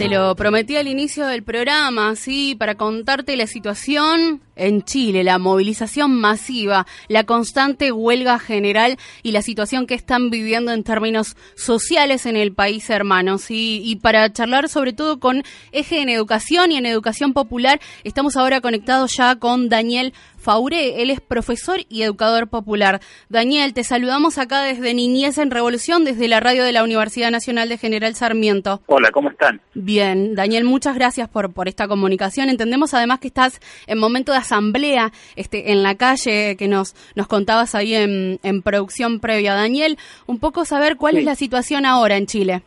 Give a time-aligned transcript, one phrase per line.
[0.00, 5.38] Te lo prometí al inicio del programa, sí, para contarte la situación en Chile, la
[5.38, 12.26] movilización masiva, la constante huelga general y la situación que están viviendo en términos sociales
[12.26, 15.42] en el país hermano, sí, y para charlar sobre todo con
[15.72, 21.10] eje en educación y en educación popular, estamos ahora conectados ya con Daniel Faure, él
[21.10, 23.00] es profesor y educador popular.
[23.28, 27.68] Daniel, te saludamos acá desde Niñez en Revolución, desde la radio de la Universidad Nacional
[27.68, 28.80] de General Sarmiento.
[28.86, 29.60] Hola, ¿cómo están?
[29.74, 32.48] Bien, Daniel, muchas gracias por, por esta comunicación.
[32.48, 37.28] Entendemos además que estás en momento de asamblea este, en la calle, que nos, nos
[37.28, 39.54] contabas ahí en, en producción previa.
[39.54, 39.96] Daniel,
[40.26, 42.62] un poco saber cuál es la situación ahora en Chile.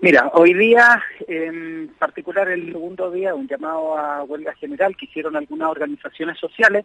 [0.00, 5.36] Mira, hoy día, en particular el segundo día, un llamado a huelga general que hicieron
[5.36, 6.84] algunas organizaciones sociales.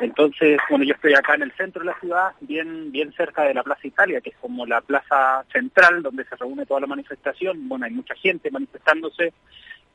[0.00, 3.54] Entonces, bueno, yo estoy acá en el centro de la ciudad, bien, bien cerca de
[3.54, 7.68] la Plaza Italia, que es como la plaza central donde se reúne toda la manifestación.
[7.68, 9.32] Bueno, hay mucha gente manifestándose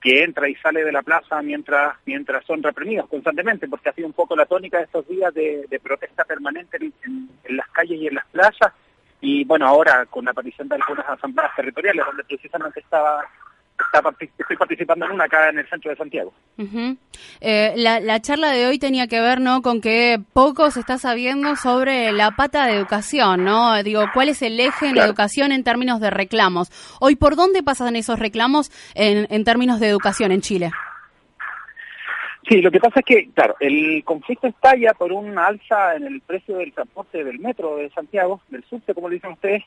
[0.02, 4.08] que entra y sale de la plaza mientras mientras son reprimidos constantemente, porque ha sido
[4.08, 8.16] un poco la tónica de estos días de, protesta permanente en, las calles y en
[8.16, 8.74] las plazas
[9.22, 13.24] y bueno, ahora con la aparición de algunas asambleas territoriales, donde precisamente estaba,
[14.38, 16.34] estoy participando en una acá en el centro de Santiago.
[17.40, 19.62] Eh, la, charla de hoy tenía que ver ¿no?
[19.62, 23.82] con que poco se está sabiendo sobre la pata de educación, ¿no?
[23.84, 26.70] Digo, ¿cuál es el eje en la educación en términos de reclamos?
[27.00, 30.72] Hoy, ¿por dónde pasan esos reclamos en, en términos de educación en Chile?
[32.48, 36.22] Sí, lo que pasa es que, claro, el conflicto estalla por una alza en el
[36.22, 39.64] precio del transporte del metro de Santiago, del subte, como dicen ustedes,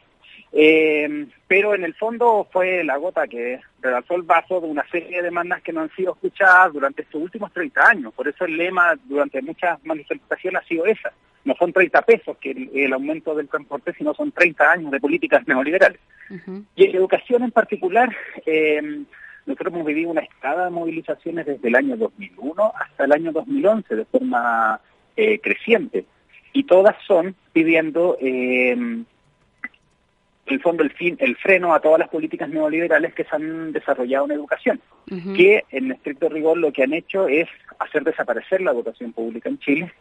[0.53, 5.19] eh, pero en el fondo fue la gota que rebalsó el vaso de una serie
[5.19, 8.15] de demandas que no han sido escuchadas durante estos últimos 30 años.
[8.15, 11.13] Por eso el lema durante muchas manifestaciones ha sido esa.
[11.45, 15.47] No son 30 pesos que el, aumento del transporte, sino son 30 años de políticas
[15.47, 16.01] neoliberales.
[16.75, 19.05] Y en educación en particular, eh,
[19.45, 23.95] nosotros hemos vivido una escala de movilizaciones desde el año 2001 hasta el año 2011
[23.95, 24.81] de forma
[25.17, 26.07] eh, creciente
[26.53, 28.17] y todas son pidiendo
[30.47, 33.73] eh, el fondo el fin el freno a todas las políticas neoliberales que se han
[33.73, 34.81] desarrollado en educación
[35.37, 37.47] que en estricto rigor lo que han hecho es
[37.79, 39.93] hacer desaparecer la educación pública en Chile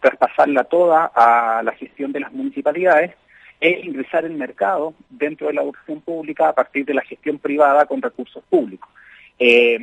[0.00, 3.12] traspasarla toda a la gestión de las municipalidades
[3.60, 7.86] es ingresar el mercado dentro de la educación pública a partir de la gestión privada
[7.86, 8.88] con recursos públicos.
[9.38, 9.78] Eh,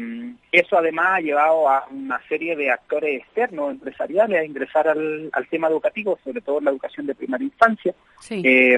[0.52, 5.68] eso además ha llevado a una serie de actores externos, empresariales, a ingresar al, tema
[5.68, 7.94] educativo, sobre todo en la educación de primera infancia.
[8.30, 8.78] Eh,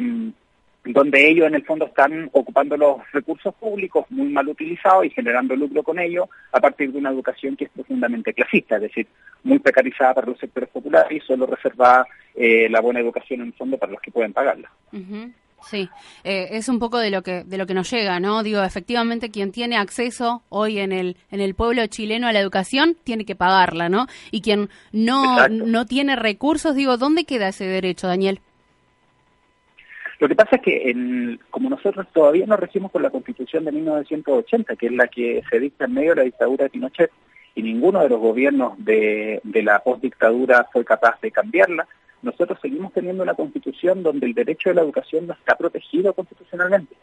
[0.85, 5.56] donde ellos en el fondo están ocupando los recursos públicos muy mal utilizados y generando
[5.56, 9.07] lucro con ellos a partir de una educación que es profundamente clasista, es decir,
[9.44, 13.53] muy precarizada para los sectores populares y solo reservada eh, la buena educación en el
[13.53, 14.69] fondo para los que pueden pagarla.
[15.63, 15.90] Sí,
[16.24, 18.44] eh, es un poco de lo que de lo que nos llega, ¿no?
[18.44, 22.95] Digo, efectivamente quien tiene acceso hoy en el en el pueblo chileno a la educación
[23.03, 24.06] tiene que pagarla, ¿no?
[24.29, 28.41] Y quien no no tiene recursos, digo, ¿dónde queda ese derecho, Daniel?
[30.20, 33.72] Lo que pasa es que, en, como nosotros todavía nos regimos por la Constitución de
[33.72, 37.12] 1980, que es la que se dicta en medio de la dictadura de Pinochet,
[37.56, 41.88] y ninguno de los gobiernos de, de la postdictadura fue capaz de cambiarla,
[42.22, 46.96] nosotros seguimos teniendo una Constitución donde el derecho de la educación no está protegido constitucionalmente.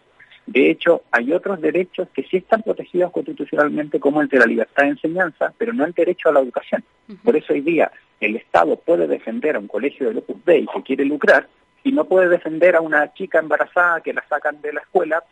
[0.47, 4.83] De hecho, hay otros derechos que sí están protegidos constitucionalmente, como el de la libertad
[4.83, 6.83] de enseñanza, pero no el derecho a la educación.
[7.23, 10.83] Por eso hoy día el Estado puede defender a un colegio de Opus Dei que
[10.83, 11.47] quiere lucrar,
[11.85, 15.23] y no puede defender a una chica embarazada que la sacan de la escuela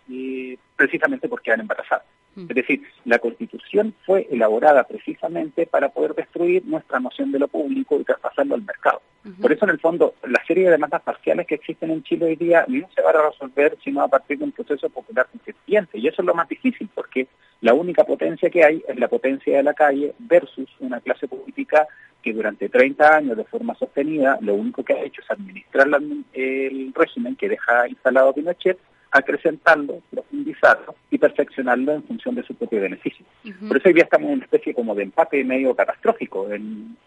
[0.77, 2.05] precisamente porque quedan embarazadas.
[2.35, 2.47] Mm.
[2.49, 7.99] Es decir, la Constitución fue elaborada precisamente para poder destruir nuestra noción de lo público
[8.01, 9.03] y traspasarlo al mercado.
[9.41, 12.37] Por eso, en el fondo, la serie de demandas parciales que existen en Chile hoy
[12.37, 15.99] día no se van a resolver sino a partir de un proceso popular constituyente.
[15.99, 17.29] Y eso es lo más difícil, porque
[17.61, 21.87] la única potencia que hay es la potencia de la calle versus una clase política
[22.23, 25.89] que durante 30 años de forma sostenida lo único que ha hecho es administrar
[26.33, 28.79] el régimen que deja instalado Pinochet,
[29.11, 33.25] acrecentarlo, profundizarlo y perfeccionarlo en función de su propio beneficio.
[33.67, 36.47] Por eso hoy día estamos en una especie como de empate medio catastrófico,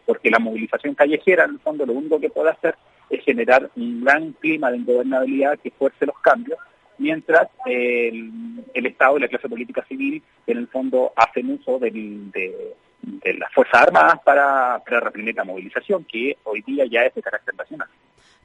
[0.05, 2.75] porque la movilización callejera en el fondo lo único que puede hacer
[3.09, 6.59] es generar un gran clima de ingobernabilidad que fuerce los cambios,
[6.97, 8.31] mientras el,
[8.73, 13.51] Estado y la clase política civil en el fondo hacen uso del, de, de las
[13.53, 17.87] Fuerzas Armadas para, para reprimir la movilización, que hoy día ya es de carácter nacional.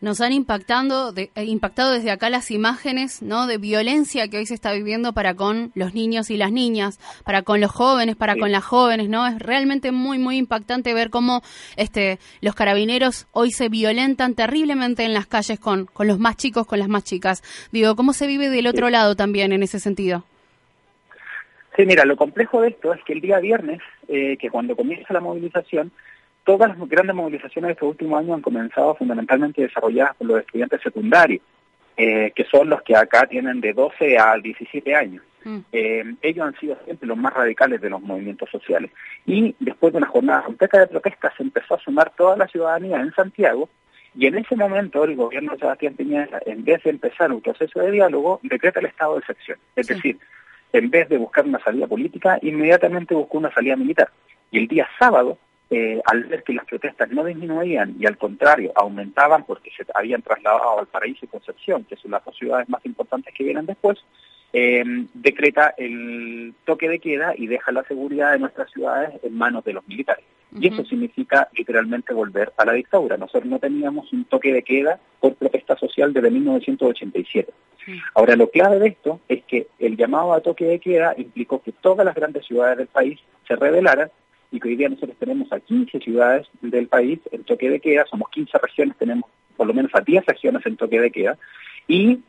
[0.00, 3.46] Nos han impactando, de, eh, impactado desde acá las imágenes ¿no?
[3.46, 7.42] de violencia que hoy se está viviendo para con los niños y las niñas, para
[7.42, 9.26] con los jóvenes, para con las jóvenes, ¿no?
[9.26, 11.42] Es realmente muy, muy impactante ver cómo
[11.76, 16.66] este, los carabineros hoy se violentan terriblemente en las calles con, con los más chicos,
[16.66, 17.42] con las más chicas.
[17.72, 20.24] Digo, ¿cómo se vive del otro lado también en ese sentido?
[21.78, 25.14] Sí, mira, lo complejo de esto es que el día viernes, eh, que cuando comienza
[25.14, 25.92] la movilización,
[26.48, 30.80] todas las grandes movilizaciones de estos últimos años han comenzado fundamentalmente desarrolladas por los estudiantes
[30.80, 31.42] secundarios,
[31.94, 35.22] eh, que son los que acá tienen de 12 a 17 años.
[35.44, 35.58] Mm.
[35.70, 38.90] Eh, ellos han sido siempre los más radicales de los movimientos sociales.
[39.26, 42.98] Y después de una jornada completa de protestas se empezó a sumar toda la ciudadanía
[42.98, 43.68] en Santiago
[44.16, 47.78] y en ese momento el gobierno de Sebastián Piñera, en vez de empezar un proceso
[47.78, 49.58] de diálogo, decreta el estado de excepción.
[49.76, 50.18] Es decir,
[50.72, 54.08] en vez de buscar una salida política, inmediatamente buscó una salida militar.
[54.50, 55.36] Y el día sábado,
[55.70, 60.22] eh, al ver que las protestas no disminuían y al contrario aumentaban porque se habían
[60.22, 63.98] trasladado al Paraíso y Concepción, que son las dos ciudades más importantes que vienen después,
[64.52, 64.82] eh,
[65.12, 69.74] decreta el toque de queda y deja la seguridad de nuestras ciudades en manos de
[69.74, 70.24] los militares.
[70.58, 73.18] Y eso significa literalmente volver a la dictadura.
[73.18, 77.52] Nosotros no teníamos un toque de queda por protesta social desde 1987.
[78.14, 81.72] Ahora, lo clave de esto es que el llamado a toque de queda implicó que
[81.72, 84.10] todas las grandes ciudades del país se rebelaran
[84.50, 88.04] y que hoy día nosotros tenemos a 15 ciudades del país en toque de queda,
[88.06, 91.38] somos 15 regiones, tenemos por lo menos a 10 regiones en toque de queda,
[91.86, 92.20] y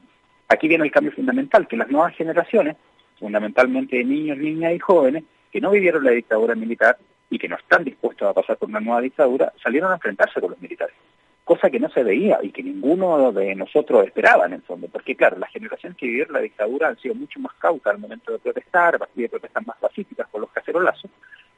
[0.47, 2.75] aquí viene el cambio fundamental, que las nuevas generaciones,
[3.19, 6.97] fundamentalmente niños, niñas y jóvenes, que no vivieron la dictadura militar
[7.29, 10.51] y que no están dispuestos a pasar por una nueva dictadura, salieron a enfrentarse con
[10.51, 10.95] los militares
[11.49, 15.15] cosa que no se veía y que ninguno de nosotros esperaba en el fondo, porque
[15.15, 18.37] claro, las generaciones que vivieron la dictadura han sido mucho más cautas al momento de
[18.37, 21.09] protestar, de protestas más pacíficas con los cacerolazos,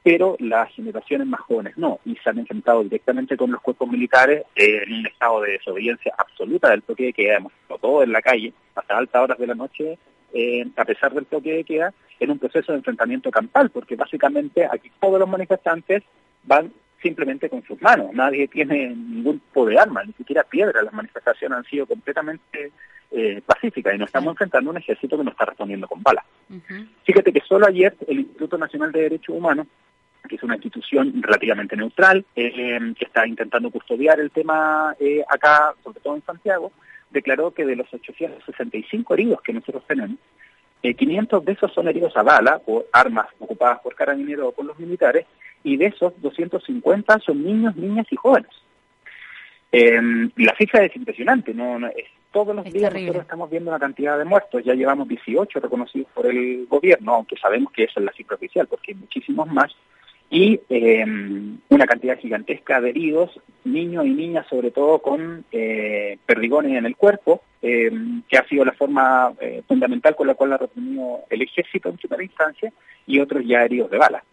[0.04, 4.44] pero las generaciones más jóvenes no, y se han enfrentado directamente con los cuerpos militares
[4.56, 8.54] en un estado de desobediencia absoluta del toque de queda, hemos todo en la calle
[8.76, 9.98] hasta altas horas de la noche,
[10.34, 14.66] eh, a pesar del toque de queda, en un proceso de enfrentamiento campal, porque básicamente
[14.66, 16.04] aquí todos los manifestantes
[16.44, 16.72] van
[17.02, 18.14] simplemente con sus manos.
[18.14, 20.84] Nadie tiene ningún tipo de arma, ni siquiera piedra.
[20.84, 22.72] Las manifestaciones han sido completamente
[23.12, 26.24] eh, pacíficas y nos estamos enfrentando a un ejército que nos está respondiendo con balas.
[27.04, 29.68] Fíjate que solo ayer el Instituto Nacional de Derechos Humanos
[30.32, 35.76] que es una institución relativamente neutral, eh, que está intentando custodiar el tema eh, acá,
[35.84, 36.72] sobre todo en Santiago,
[37.10, 40.18] declaró que de los 865 heridos que nosotros tenemos,
[40.82, 44.80] 500 de esos son heridos a bala por armas ocupadas por carabineros o por los
[44.80, 45.26] militares,
[45.66, 48.52] y de esos 250 son niños, niñas y jóvenes.
[49.70, 54.18] Em, la cifra es impresionante, no, es, todos los días nosotros estamos viendo una cantidad
[54.18, 58.14] de muertos, ya llevamos 18 reconocidos por el gobierno, aunque sabemos que esa es la
[58.14, 59.76] cifra oficial, porque hay muchísimos más,
[60.32, 66.78] y em, una cantidad gigantesca de heridos, niños y niñas sobre todo con eh, perdigones
[66.78, 70.58] en el cuerpo, em, que ha sido la forma eh, fundamental con la cual ha
[70.58, 72.72] reprimido el ejército en primera instancia,
[73.06, 74.24] y otros ya heridos de bala.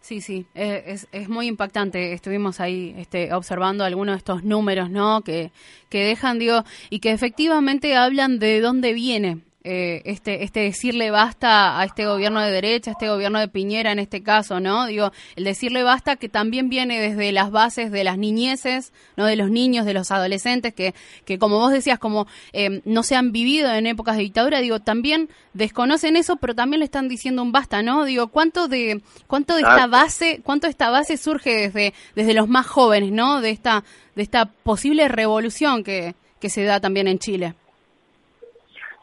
[0.00, 2.14] Sí, sí, eh, es, es muy impactante.
[2.14, 5.20] Estuvimos ahí este, observando algunos de estos números, ¿no?
[5.22, 5.50] Que,
[5.90, 11.80] que dejan, digo, y que efectivamente hablan de dónde viene eh, este, este decirle basta
[11.80, 14.84] a este gobierno de derecha, a este gobierno de Piñera en este caso, ¿no?
[14.84, 19.24] Digo, el decirle basta que también viene desde las bases de las niñeces, ¿no?
[19.24, 20.94] De los niños, de los adolescentes, que,
[21.24, 24.80] que como vos decías, como eh, no se han vivido en épocas de dictadura, digo,
[24.80, 28.04] también desconocen eso, pero también le están diciendo un basta, ¿no?
[28.04, 32.48] Digo, ¿cuánto de, cuánto de esta base, cuánto de esta base surge desde, desde los
[32.48, 33.40] más jóvenes, ¿no?
[33.40, 33.82] De esta,
[34.14, 37.54] de esta posible revolución que, que se da también en Chile.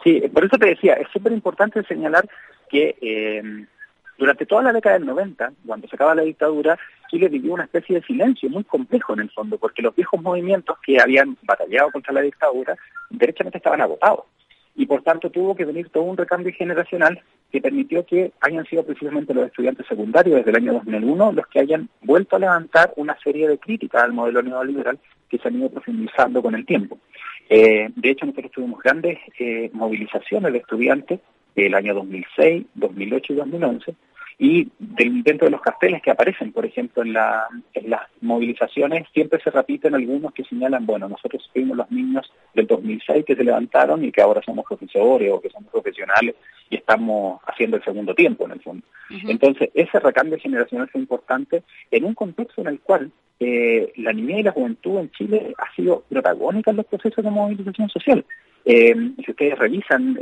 [0.03, 2.27] Sí, por eso te decía, es súper importante señalar
[2.69, 3.65] que eh,
[4.17, 6.77] durante toda la década del 90, cuando se acaba la dictadura,
[7.09, 10.77] Chile vivió una especie de silencio muy complejo en el fondo, porque los viejos movimientos
[10.85, 12.77] que habían batallado contra la dictadura,
[13.09, 14.25] derechamente estaban agotados.
[14.75, 17.21] Y por tanto tuvo que venir todo un recambio generacional
[17.51, 21.59] que permitió que hayan sido precisamente los estudiantes secundarios desde el año 2001 los que
[21.59, 24.97] hayan vuelto a levantar una serie de críticas al modelo neoliberal
[25.29, 26.97] que se han ido profundizando con el tiempo.
[27.53, 31.19] Eh, de hecho, nosotros tuvimos grandes eh, movilizaciones de estudiantes
[31.53, 33.95] el año 2006, 2008 y 2011,
[34.43, 39.93] y dentro de los carteles que aparecen, por ejemplo, en, las movilizaciones, siempre se repiten
[39.93, 44.19] algunos que señalan, bueno, nosotros fuimos los niños del 2006 que se levantaron y que
[44.19, 46.33] ahora somos profesores o que somos profesionales
[46.71, 48.83] y estamos haciendo el segundo tiempo, en el fondo.
[49.27, 54.39] Entonces, ese recambio generacional es importante en un contexto en el cual eh, la niñez
[54.39, 58.25] y la juventud en Chile ha sido protagónica en los procesos de movilización social.
[58.65, 60.17] Eh, si ustedes revisan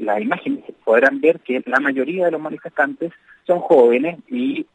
[0.00, 3.12] las imágenes, podrán ver que la mayoría de los manifestantes
[3.46, 4.66] son jóvenes y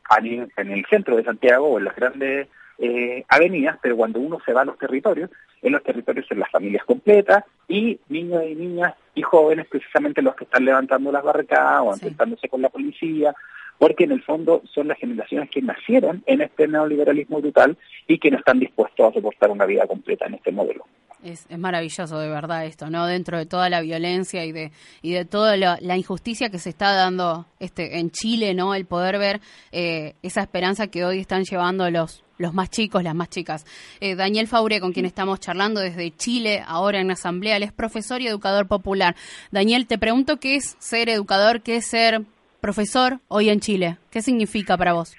[0.57, 2.47] en el centro de Santiago o en las grandes
[2.79, 5.31] eh, avenidas, pero cuando uno se va a los territorios,
[5.61, 10.35] en los territorios son las familias completas y niños y niñas y jóvenes precisamente los
[10.35, 13.33] que están levantando las barricadas o enfrentándose con la policía
[13.77, 18.31] porque en el fondo son las generaciones que nacieron en este neoliberalismo brutal y que
[18.31, 20.85] no están dispuestos a soportar una vida completa en este modelo.
[21.23, 23.07] Es, maravilloso de verdad esto, ¿no?
[23.07, 24.71] Dentro de toda la violencia y de
[25.01, 28.75] y de toda la, injusticia que se está dando este en Chile, ¿no?
[28.75, 33.15] El poder ver eh, esa esperanza que hoy están llevando los los más chicos, las
[33.15, 33.65] más chicas.
[33.99, 38.21] Eh, Daniel Faure, con quien estamos charlando desde Chile, ahora en Asamblea, él es profesor
[38.21, 39.06] y educador popular.
[39.51, 42.21] Daniel, te pregunto qué es ser educador, qué es ser
[42.61, 43.97] profesor hoy en Chile.
[44.11, 45.15] ¿Qué significa para vos?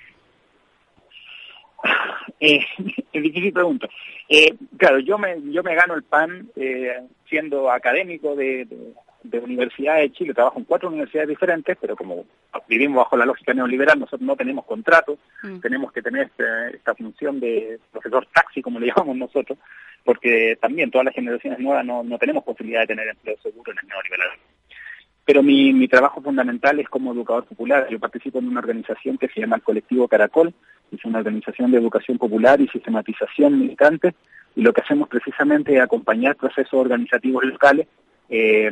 [2.40, 2.61] Eh,
[3.12, 3.88] es difícil pregunta.
[4.28, 9.96] Eh, claro, yo me, yo me gano el pan eh, siendo académico de, de, Universidad
[9.96, 12.25] de Chile, trabajo en cuatro universidades diferentes, pero como
[12.68, 15.58] vivimos bajo la lógica neoliberal, nosotros no tenemos contrato, mm.
[15.58, 19.58] tenemos que tener este, esta, función de profesor taxi, como le llamamos nosotros,
[20.04, 23.78] porque también todas las generaciones nuevas no, no tenemos posibilidad de tener empleo seguro en
[23.78, 24.30] el neoliberal.
[25.25, 27.87] Pero mi, mi trabajo fundamental es como educador popular.
[27.90, 30.54] Yo participo en una organización que se llama el Colectivo Caracol,
[30.90, 34.14] es una organización de educación popular y sistematización militante,
[34.56, 37.87] y lo que hacemos precisamente es acompañar procesos organizativos locales
[38.28, 38.70] eh,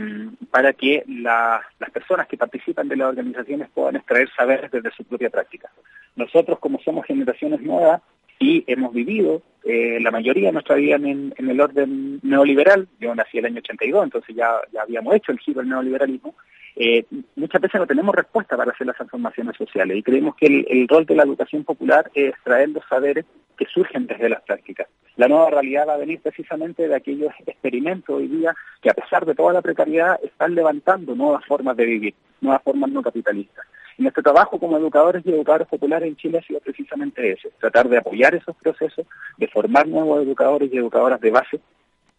[0.51, 5.31] para que las personas que participan de las organizaciones puedan extraer saberes desde su propia
[5.31, 5.71] práctica.
[6.15, 8.03] Nosotros, como somos generaciones nuevas
[8.39, 13.39] y hemos vivido eh, la mayoría de nuestra vida en, el orden neoliberal, yo nací
[13.39, 16.35] el año 82, entonces ya, ya habíamos hecho el giro del neoliberalismo,
[16.79, 20.87] eh, muchas veces no tenemos respuesta para hacer las transformaciones sociales y creemos que el,
[20.87, 23.25] rol de la educación popular es traer los saberes
[23.57, 24.87] que surgen desde las prácticas.
[25.17, 29.25] La nueva realidad va a venir precisamente de aquellos experimentos hoy día que a pesar
[29.25, 33.65] de toda la precariedad están levantando nuevas formas de vivir, nuevas formas no capitalistas.
[33.97, 37.89] Y nuestro trabajo como educadores y educadores populares en Chile ha sido precisamente ese, tratar
[37.89, 39.07] de apoyar esos procesos,
[39.39, 41.61] de formar nuevos educadores y educadoras de base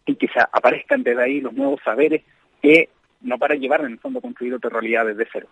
[0.04, 2.22] y que aparezcan desde ahí los nuevos saberes
[2.60, 2.88] que
[3.20, 5.46] no para llevar en el fondo a construir otra realidad desde cero.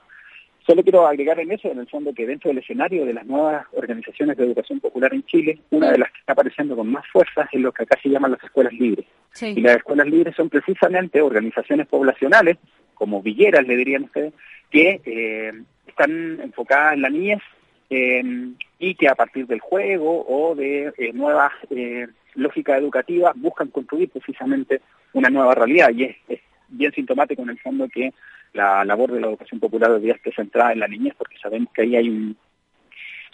[0.66, 3.66] Solo quiero agregar en eso, en el fondo, que dentro del escenario de las nuevas
[3.72, 7.48] organizaciones de educación popular en Chile, una de las que está apareciendo con más fuerza
[7.52, 9.06] es lo que acá se llaman las escuelas libres.
[9.40, 12.56] Y las escuelas libres son precisamente organizaciones poblacionales,
[12.94, 14.32] como villeras, le dirían ustedes,
[14.70, 15.52] que eh,
[15.86, 17.42] están enfocadas en la niñez
[17.88, 24.10] y que a partir del juego o de eh, nuevas eh, lógicas educativas buscan construir
[24.10, 24.80] precisamente
[25.12, 25.90] una nueva realidad.
[25.94, 28.12] Y es bien sintomático en el fondo que
[28.52, 31.72] la labor de la educación popular hoy día esté centrada en la niñez, porque sabemos
[31.72, 32.36] que ahí hay un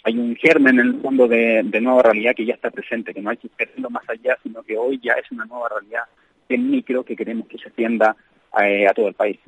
[0.05, 3.29] hay un germen en el fondo de, nueva realidad que ya está presente, que no
[3.29, 6.03] hay que esperarlo más allá, sino que hoy ya es una nueva realidad
[6.49, 8.13] en micro que queremos que se extienda
[8.61, 9.39] eh, a todo el país.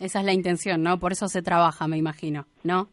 [0.00, 0.98] Esa es la intención, ¿no?
[0.98, 2.88] Por eso se trabaja, me imagino, ¿no?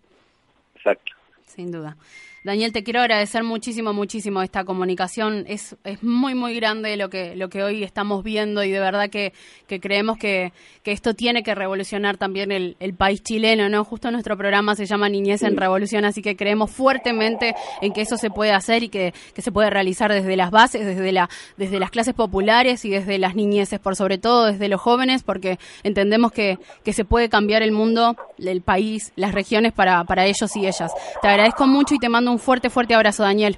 [0.75, 1.13] Exacto.
[1.55, 1.97] Sin duda.
[2.43, 5.43] Daniel, te quiero agradecer muchísimo, muchísimo esta comunicación.
[5.47, 9.09] Es, es muy, muy grande lo que, lo que hoy estamos viendo y de verdad
[9.09, 9.33] que,
[9.67, 13.83] que creemos que, que, esto tiene que revolucionar también el, el, país chileno, ¿no?
[13.83, 18.15] Justo nuestro programa se llama Niñez en Revolución, así que creemos fuertemente en que eso
[18.15, 21.77] se puede hacer y que, que se puede realizar desde las bases, desde, la, desde
[21.77, 26.31] las clases populares y desde las niñeces, por sobre todo desde los jóvenes, porque entendemos
[26.31, 30.65] que, que se puede cambiar el mundo, el país, las regiones para, para ellos y
[30.65, 30.93] ellas.
[31.39, 33.57] Agradezco mucho y te mando un fuerte, fuerte abrazo, Daniel.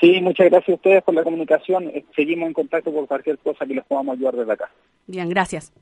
[0.00, 1.88] Sí, muchas gracias a ustedes por la comunicación.
[1.88, 4.70] Eh, seguimos en contacto por cualquier cosa que les podamos ayudar desde acá.
[5.06, 5.72] Bien, gracias.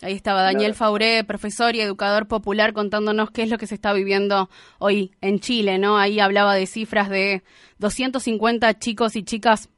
[0.00, 3.92] Ahí estaba Daniel Fauré, profesor y educador popular, contándonos qué es lo que se está
[3.92, 4.48] viviendo
[4.80, 5.96] hoy en Chile, ¿no?
[5.96, 7.44] Ahí hablaba de cifras de
[7.78, 9.68] 250 chicos y chicas,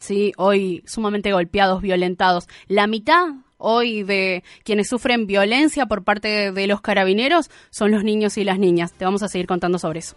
[0.00, 2.48] sí, hoy sumamente golpeados, violentados.
[2.66, 3.28] La mitad
[3.60, 8.58] hoy de quienes sufren violencia por parte de los carabineros son los niños y las
[8.58, 8.92] niñas.
[8.92, 10.16] Te vamos a seguir contando sobre eso.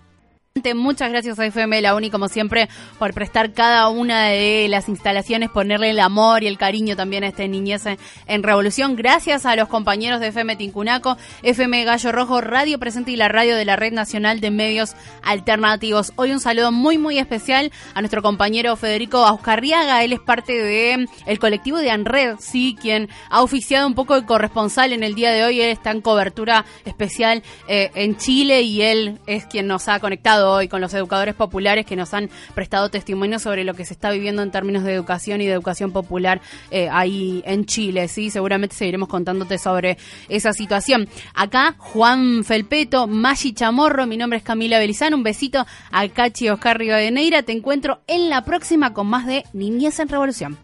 [0.76, 2.70] Muchas gracias a FM La Uni, como siempre,
[3.00, 7.30] por prestar cada una de las instalaciones, ponerle el amor y el cariño también a
[7.30, 7.88] este niñez
[8.28, 8.96] en, Revolución.
[8.96, 13.56] Gracias a los compañeros de FM Tincunaco, FM Gallo Rojo, Radio Presente y la radio
[13.56, 16.14] de la Red Nacional de Medios Alternativos.
[16.18, 20.04] Hoy un saludo muy, muy especial a nuestro compañero Federico Auscarriaga.
[20.04, 24.28] Él es parte de el colectivo de ANRED, sí, quien ha oficiado un poco de
[24.28, 25.62] corresponsal en el día de hoy.
[25.62, 30.43] Él está en cobertura especial eh, en Chile y él es quien nos ha conectado
[30.52, 34.12] hoy con los educadores populares que nos han prestado testimonio sobre lo que se está
[34.12, 38.08] viviendo en términos de educación y de educación popular eh, ahí en Chile.
[38.08, 39.98] Sí, seguramente seguiremos contándote sobre
[40.30, 41.08] esa situación.
[41.34, 45.14] Acá, Juan Felpeto, Maggi Chamorro, mi nombre es Camila Belizán.
[45.14, 47.44] Un besito a Cachi Oscar Neira.
[47.44, 50.58] Te encuentro en la próxima con más de Niñez en Revolución.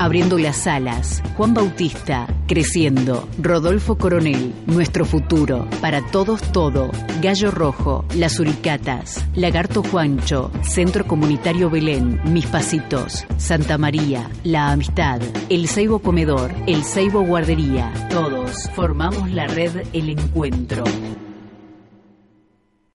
[0.00, 6.90] Abriendo las alas, Juan Bautista, Creciendo, Rodolfo Coronel, Nuestro Futuro, Para Todos Todo,
[7.20, 15.20] Gallo Rojo, Las Uricatas, Lagarto Juancho, Centro Comunitario Belén, Mis Pasitos, Santa María, La Amistad,
[15.48, 17.92] El Ceibo Comedor, El Ceibo Guardería.
[18.08, 20.84] Todos formamos la red El Encuentro.